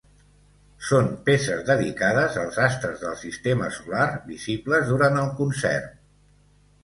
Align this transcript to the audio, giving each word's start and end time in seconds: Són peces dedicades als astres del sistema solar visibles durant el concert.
Són 0.85 1.09
peces 1.25 1.59
dedicades 1.67 2.37
als 2.45 2.57
astres 2.63 3.03
del 3.03 3.13
sistema 3.25 3.69
solar 3.75 4.07
visibles 4.31 4.89
durant 4.95 5.19
el 5.25 5.31
concert. 5.43 5.93